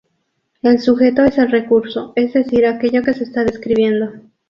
[0.63, 4.09] El sujeto es el recurso, es decir aquello que se está describiendo.